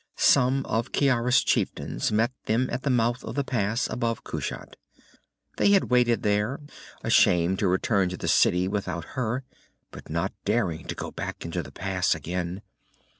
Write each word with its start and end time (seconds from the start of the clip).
Some 0.17 0.65
of 0.65 0.91
Ciara's 0.91 1.43
chieftains 1.43 2.11
met 2.11 2.31
them 2.47 2.71
at 2.71 2.81
the 2.81 2.89
mouth 2.89 3.23
of 3.23 3.35
the 3.35 3.43
pass 3.43 3.87
above 3.87 4.23
Kushat. 4.23 4.75
They 5.57 5.73
had 5.73 5.91
waited 5.91 6.23
there, 6.23 6.59
ashamed 7.03 7.59
to 7.59 7.67
return 7.67 8.09
to 8.09 8.17
the 8.17 8.27
city 8.27 8.67
without 8.67 9.09
her, 9.13 9.43
but 9.91 10.09
not 10.09 10.33
daring 10.43 10.87
to 10.87 10.95
go 10.95 11.11
back 11.11 11.45
into 11.45 11.61
the 11.61 11.71
pass 11.71 12.15
again. 12.15 12.63